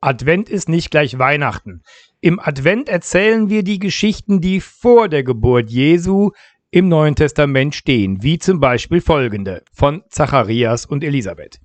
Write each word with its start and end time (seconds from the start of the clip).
Advent 0.00 0.48
ist 0.48 0.68
nicht 0.68 0.90
gleich 0.90 1.18
Weihnachten. 1.18 1.82
Im 2.20 2.40
Advent 2.40 2.88
erzählen 2.88 3.50
wir 3.50 3.62
die 3.62 3.78
Geschichten, 3.78 4.40
die 4.40 4.60
vor 4.60 5.08
der 5.08 5.22
Geburt 5.22 5.70
Jesu 5.70 6.30
im 6.70 6.88
Neuen 6.88 7.16
Testament 7.16 7.74
stehen, 7.74 8.22
wie 8.22 8.38
zum 8.38 8.60
Beispiel 8.60 9.00
folgende 9.00 9.62
von 9.72 10.02
Zacharias 10.08 10.86
und 10.86 11.04
Elisabeth. 11.04 11.60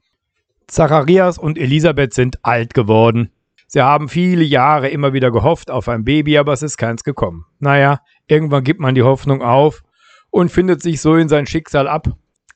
Zacharias 0.67 1.37
und 1.37 1.57
Elisabeth 1.57 2.13
sind 2.13 2.43
alt 2.43 2.73
geworden. 2.73 3.31
Sie 3.67 3.81
haben 3.81 4.09
viele 4.09 4.43
Jahre 4.43 4.89
immer 4.89 5.13
wieder 5.13 5.31
gehofft 5.31 5.71
auf 5.71 5.87
ein 5.87 6.03
Baby, 6.03 6.37
aber 6.37 6.53
es 6.53 6.61
ist 6.63 6.77
keins 6.77 7.03
gekommen. 7.03 7.45
Naja, 7.59 8.01
irgendwann 8.27 8.63
gibt 8.63 8.79
man 8.79 8.95
die 8.95 9.03
Hoffnung 9.03 9.41
auf 9.41 9.83
und 10.29 10.51
findet 10.51 10.81
sich 10.81 10.99
so 10.99 11.15
in 11.15 11.29
sein 11.29 11.45
Schicksal 11.45 11.87
ab. 11.87 12.07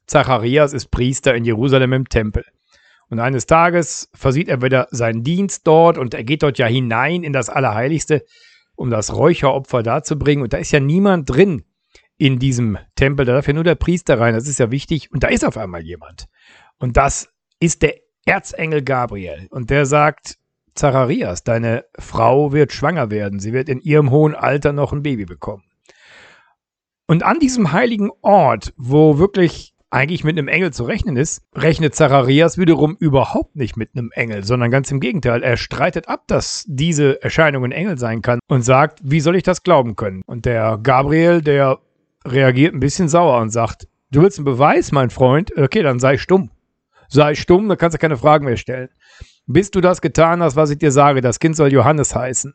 Zacharias 0.08 0.74
ist 0.74 0.92
Priester 0.92 1.36
in 1.36 1.46
Jerusalem 1.46 1.94
im 1.94 2.10
Tempel. 2.10 2.44
Und 3.10 3.20
eines 3.20 3.48
Tages 3.48 4.10
versieht 4.14 4.50
er 4.50 4.62
wieder 4.62 4.88
seinen 4.92 5.24
Dienst 5.24 5.66
dort 5.66 5.98
und 5.98 6.14
er 6.14 6.24
geht 6.24 6.44
dort 6.44 6.60
ja 6.60 6.68
hinein 6.68 7.24
in 7.24 7.34
das 7.34 7.50
Allerheiligste, 7.50 8.24
um 8.76 8.90
das 8.90 9.16
Räucheropfer 9.16 9.84
darzubringen. 9.84 10.44
Und 10.44 10.54
da 10.54 10.58
ist 10.58 10.72
ja 10.72 10.80
niemand 10.80 11.30
drin 11.30 11.64
in 12.18 12.38
diesem 12.38 12.78
Tempel. 12.96 13.26
Da 13.26 13.34
darf 13.34 13.48
ja 13.48 13.54
nur 13.54 13.64
der 13.64 13.76
Priester 13.76 14.20
rein. 14.20 14.36
Das 14.36 14.48
ist 14.48 14.60
ja 14.60 14.70
wichtig. 14.70 15.12
Und 15.12 15.24
da 15.24 15.28
ist 15.30 15.44
auf 15.44 15.58
einmal 15.58 15.82
jemand. 15.82 16.28
Und 16.78 16.98
das 16.98 17.30
ist 17.60 17.82
der 17.82 17.96
Erzengel 18.26 18.84
Gabriel. 18.84 19.48
Und 19.50 19.72
der 19.72 19.86
sagt, 19.86 20.38
Zacharias, 20.76 21.44
deine 21.44 21.86
Frau 21.98 22.54
wird 22.54 22.72
schwanger 22.72 23.10
werden. 23.10 23.40
Sie 23.40 23.54
wird 23.54 23.70
in 23.70 23.80
ihrem 23.80 24.12
hohen 24.12 24.36
Alter 24.36 24.72
noch 24.72 24.94
ein 24.94 25.02
Baby 25.02 25.26
bekommen. 25.26 25.64
Und 27.08 27.24
an 27.24 27.40
diesem 27.40 27.72
heiligen 27.72 28.12
Ort, 28.22 28.74
wo 28.78 29.18
wirklich 29.18 29.74
eigentlich 29.92 30.24
mit 30.24 30.38
einem 30.38 30.48
Engel 30.48 30.72
zu 30.72 30.84
rechnen 30.84 31.18
ist, 31.18 31.42
rechnet 31.56 31.96
Zacharias 31.96 32.58
wiederum 32.58 32.96
überhaupt 33.00 33.56
nicht 33.56 33.76
mit 33.76 33.90
einem 33.96 34.12
Engel, 34.12 34.44
sondern 34.44 34.70
ganz 34.72 34.92
im 34.92 35.00
Gegenteil. 35.00 35.42
Er 35.42 35.58
streitet 35.58 36.08
ab, 36.08 36.24
dass 36.28 36.66
diese 36.68 37.22
Erscheinung 37.24 37.66
ein 37.66 37.72
Engel 37.72 37.98
sein 37.98 38.22
kann 38.22 38.40
und 38.48 38.62
sagt, 38.62 39.00
wie 39.04 39.20
soll 39.20 39.36
ich 39.36 39.44
das 39.44 39.64
glauben 39.64 39.96
können? 39.96 40.22
Und 40.26 40.46
der 40.46 40.80
Gabriel, 40.82 41.42
der 41.42 41.80
reagiert 42.26 42.74
ein 42.74 42.80
bisschen 42.80 43.10
sauer 43.10 43.42
und 43.42 43.50
sagt, 43.50 43.88
du 44.12 44.22
willst 44.22 44.38
einen 44.38 44.46
Beweis, 44.46 44.92
mein 44.92 45.10
Freund? 45.10 45.56
Okay, 45.58 45.82
dann 45.82 46.00
sei 46.00 46.18
stumm. 46.18 46.52
Sei 47.08 47.34
stumm, 47.34 47.68
dann 47.68 47.78
kannst 47.78 47.96
du 47.96 48.00
keine 48.00 48.18
Fragen 48.18 48.46
mehr 48.46 48.58
stellen. 48.58 48.90
Bis 49.48 49.72
du 49.72 49.82
das 49.82 50.02
getan 50.02 50.44
hast, 50.44 50.56
was 50.56 50.70
ich 50.70 50.78
dir 50.78 50.92
sage, 50.92 51.22
das 51.22 51.40
Kind 51.40 51.56
soll 51.56 51.74
Johannes 51.74 52.16
heißen. 52.16 52.54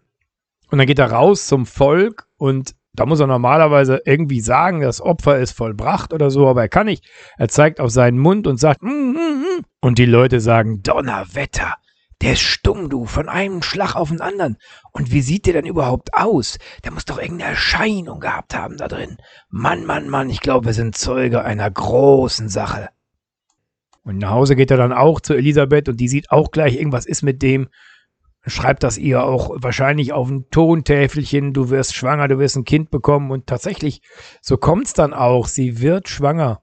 Und 0.71 0.79
dann 0.79 0.87
geht 0.87 1.01
er 1.01 1.11
raus 1.11 1.48
zum 1.48 1.67
Volk 1.67 2.29
und 2.37 2.77
da 2.95 3.06
muss 3.06 3.20
er 3.20 3.27
normalerweise 3.27 4.03
irgendwie 4.05 4.41
sagen, 4.41 4.81
das 4.81 5.00
Opfer 5.00 5.39
ist 5.39 5.53
vollbracht 5.53 6.12
oder 6.12 6.31
so, 6.31 6.48
aber 6.48 6.62
er 6.62 6.69
kann 6.69 6.87
nicht. 6.87 7.05
Er 7.36 7.48
zeigt 7.48 7.81
auf 7.81 7.91
seinen 7.91 8.19
Mund 8.19 8.47
und 8.47 8.59
sagt, 8.59 8.83
mm, 8.83 8.89
mm, 8.89 9.14
mm. 9.17 9.64
und 9.81 9.98
die 9.98 10.06
Leute 10.06 10.41
sagen, 10.41 10.83
Donnerwetter, 10.83 11.75
der 12.23 12.34
ist 12.34 12.42
stumm, 12.42 12.89
du, 12.89 13.05
von 13.05 13.28
einem 13.28 13.62
Schlag 13.62 13.97
auf 13.97 14.11
den 14.11 14.20
anderen. 14.20 14.56
Und 14.92 15.11
wie 15.11 15.20
sieht 15.20 15.47
der 15.47 15.55
denn 15.55 15.67
überhaupt 15.67 16.14
aus? 16.14 16.59
Der 16.84 16.92
muss 16.92 17.05
doch 17.05 17.19
irgendeine 17.19 17.51
Erscheinung 17.51 18.20
gehabt 18.20 18.55
haben 18.55 18.77
da 18.77 18.86
drin. 18.86 19.17
Mann, 19.51 19.84
Mann, 19.84 20.08
Mann, 20.08 20.31
ich 20.31 20.41
glaube, 20.41 20.67
wir 20.67 20.73
sind 20.73 20.97
Zeuge 20.97 21.45
einer 21.45 21.70
großen 21.70 22.48
Sache. 22.48 22.91
Und 24.05 24.19
nach 24.19 24.31
Hause 24.31 24.55
geht 24.55 24.70
er 24.70 24.77
dann 24.77 24.92
auch 24.92 25.20
zu 25.20 25.34
Elisabeth 25.34 25.89
und 25.89 25.98
die 25.98 26.08
sieht 26.08 26.31
auch 26.31 26.51
gleich, 26.51 26.77
irgendwas 26.77 27.06
ist 27.06 27.23
mit 27.23 27.42
dem 27.42 27.69
schreibt 28.47 28.83
das 28.83 28.98
ihr 28.98 29.25
auch 29.25 29.50
wahrscheinlich 29.56 30.12
auf 30.12 30.31
ein 30.31 30.47
Tontäfelchen, 30.50 31.53
du 31.53 31.70
wirst 31.70 31.95
schwanger, 31.95 32.28
du 32.28 32.39
wirst 32.39 32.56
ein 32.56 32.64
Kind 32.64 32.91
bekommen 32.91 33.31
und 33.31 33.47
tatsächlich, 33.47 34.03
so 34.41 34.56
kommt 34.56 34.86
es 34.86 34.92
dann 34.92 35.14
auch, 35.14 35.47
sie 35.47 35.81
wird 35.81 36.09
schwanger. 36.09 36.61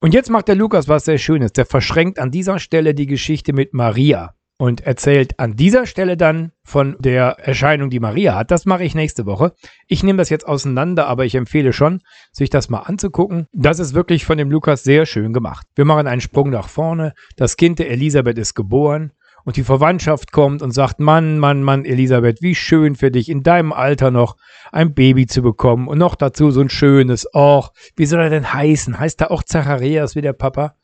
Und 0.00 0.14
jetzt 0.14 0.30
macht 0.30 0.48
der 0.48 0.54
Lukas 0.54 0.88
was 0.88 1.06
sehr 1.06 1.18
Schönes, 1.18 1.52
der 1.52 1.66
verschränkt 1.66 2.18
an 2.18 2.30
dieser 2.30 2.58
Stelle 2.58 2.94
die 2.94 3.06
Geschichte 3.06 3.52
mit 3.52 3.74
Maria 3.74 4.34
und 4.58 4.80
erzählt 4.80 5.38
an 5.38 5.54
dieser 5.54 5.86
Stelle 5.86 6.16
dann 6.16 6.52
von 6.64 6.96
der 6.98 7.38
Erscheinung, 7.38 7.90
die 7.90 8.00
Maria 8.00 8.34
hat. 8.34 8.50
Das 8.50 8.64
mache 8.64 8.84
ich 8.84 8.94
nächste 8.94 9.24
Woche. 9.24 9.54
Ich 9.86 10.02
nehme 10.02 10.18
das 10.18 10.30
jetzt 10.30 10.46
auseinander, 10.46 11.06
aber 11.06 11.24
ich 11.24 11.36
empfehle 11.36 11.72
schon, 11.72 12.00
sich 12.32 12.50
das 12.50 12.68
mal 12.68 12.80
anzugucken. 12.80 13.46
Das 13.52 13.78
ist 13.78 13.94
wirklich 13.94 14.24
von 14.24 14.36
dem 14.36 14.50
Lukas 14.50 14.82
sehr 14.82 15.06
schön 15.06 15.32
gemacht. 15.32 15.66
Wir 15.76 15.84
machen 15.84 16.08
einen 16.08 16.20
Sprung 16.20 16.50
nach 16.50 16.68
vorne. 16.68 17.14
Das 17.36 17.56
Kind 17.56 17.78
der 17.78 17.90
Elisabeth 17.90 18.38
ist 18.38 18.54
geboren 18.54 19.12
und 19.48 19.56
die 19.56 19.64
Verwandtschaft 19.64 20.30
kommt 20.30 20.60
und 20.60 20.72
sagt, 20.72 21.00
Mann, 21.00 21.38
Mann, 21.38 21.62
Mann, 21.62 21.86
Elisabeth, 21.86 22.42
wie 22.42 22.54
schön 22.54 22.96
für 22.96 23.10
dich, 23.10 23.30
in 23.30 23.42
deinem 23.42 23.72
Alter 23.72 24.10
noch 24.10 24.36
ein 24.72 24.92
Baby 24.92 25.26
zu 25.26 25.40
bekommen 25.40 25.88
und 25.88 25.96
noch 25.96 26.16
dazu 26.16 26.50
so 26.50 26.60
ein 26.60 26.68
schönes, 26.68 27.26
och, 27.34 27.70
wie 27.96 28.04
soll 28.04 28.20
er 28.20 28.28
denn 28.28 28.52
heißen? 28.52 28.98
Heißt 29.00 29.22
er 29.22 29.30
auch 29.30 29.42
Zacharias 29.42 30.14
wie 30.16 30.20
der 30.20 30.34
Papa? 30.34 30.74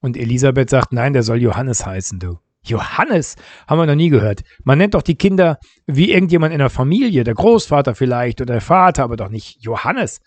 Und 0.00 0.16
Elisabeth 0.16 0.70
sagt, 0.70 0.90
nein, 0.90 1.12
der 1.12 1.22
soll 1.22 1.36
Johannes 1.36 1.84
heißen, 1.84 2.18
du. 2.18 2.38
Johannes 2.62 3.36
haben 3.66 3.78
wir 3.78 3.84
noch 3.84 3.94
nie 3.94 4.08
gehört. 4.08 4.40
Man 4.64 4.78
nennt 4.78 4.94
doch 4.94 5.02
die 5.02 5.16
Kinder 5.16 5.58
wie 5.86 6.10
irgendjemand 6.10 6.54
in 6.54 6.60
der 6.60 6.70
Familie, 6.70 7.24
der 7.24 7.34
Großvater 7.34 7.94
vielleicht 7.94 8.40
oder 8.40 8.54
der 8.54 8.62
Vater, 8.62 9.04
aber 9.04 9.18
doch 9.18 9.28
nicht 9.28 9.62
Johannes. 9.62 10.22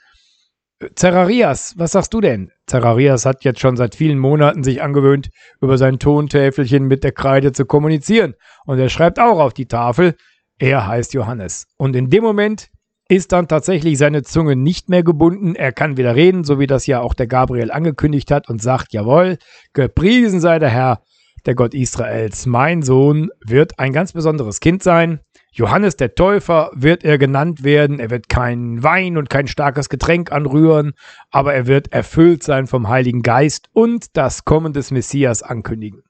Zerarias, 0.96 1.75
was 1.78 1.92
sagst 1.92 2.14
du 2.14 2.22
denn? 2.22 2.52
Zerarias 2.66 3.25
hat 3.25 3.44
jetzt 3.44 3.59
schon 3.59 3.78
seit 3.78 3.96
vielen 3.96 4.18
Monaten 4.18 4.64
sich 4.64 4.81
angewöhnt, 4.81 5.30
über 5.62 5.78
sein 5.78 6.00
Tontäfelchen 6.00 6.88
mit 6.88 7.03
der 7.03 7.12
Kreide 7.12 7.52
zu 7.52 7.66
kommunizieren. 7.66 8.34
Und 8.66 8.80
er 8.80 8.90
schreibt 8.90 9.20
auch 9.20 9.40
auf 9.40 9.53
die 9.53 9.68
Tafel, 9.68 10.16
er 10.58 10.88
heißt 10.88 11.14
Johannes. 11.14 11.68
Und 11.78 11.96
in 11.96 12.09
dem 12.09 12.24
Moment 12.24 12.70
ist 13.08 13.31
dann 13.31 13.47
tatsächlich 13.47 13.97
seine 13.97 14.24
Zunge 14.24 14.56
nicht 14.56 14.90
mehr 14.90 15.03
gebunden. 15.03 15.56
Er 15.56 15.72
kann 15.72 15.97
wieder 15.97 16.16
reden, 16.16 16.44
so 16.44 16.59
wie 16.59 16.68
das 16.68 16.88
ja 16.88 17.02
auch 17.02 17.14
der 17.14 17.28
Gabriel 17.28 17.72
angekündigt 17.72 18.31
hat 18.31 18.50
und 18.50 18.62
sagt, 18.62 18.94
jawohl, 18.94 19.38
gepriesen 19.74 20.40
sei 20.40 20.59
der 20.59 20.70
Herr, 20.70 21.02
der 21.46 21.56
Gott 21.56 21.74
Israels. 21.74 22.46
Mein 22.46 22.81
Sohn 22.81 23.29
wird 23.46 23.79
ein 23.79 23.94
ganz 23.94 24.13
besonderes 24.13 24.59
Kind 24.59 24.84
sein. 24.84 25.19
Johannes 25.52 25.97
der 25.97 26.16
Täufer 26.16 26.72
wird 26.74 27.03
er 27.03 27.18
genannt 27.18 27.63
werden. 27.63 28.00
Er 28.00 28.09
wird 28.09 28.29
kein 28.29 28.84
Wein 28.84 29.18
und 29.18 29.29
kein 29.29 29.47
starkes 29.47 29.90
Getränk 29.90 30.31
anrühren, 30.31 30.94
aber 31.29 31.53
er 31.53 31.68
wird 31.68 31.91
erfüllt 31.91 32.44
sein 32.44 32.68
vom 32.68 32.88
Heiligen 32.88 33.22
Geist 33.22 33.69
und 33.74 34.16
das 34.16 34.46
Kommen 34.46 34.74
des 34.74 34.91
Messias 34.91 35.44
ankündigen. 35.44 36.03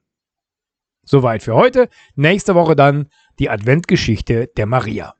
Soweit 1.04 1.42
für 1.42 1.54
heute. 1.54 1.88
Nächste 2.14 2.54
Woche 2.54 2.76
dann 2.76 3.08
die 3.38 3.50
Adventgeschichte 3.50 4.48
der 4.56 4.66
Maria. 4.66 5.14